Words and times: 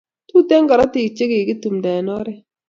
Tuten 0.29 0.63
karatik 0.69 1.11
che 1.17 1.25
kikitumnda 1.31 1.89
en 1.99 2.11
oret 2.17 2.43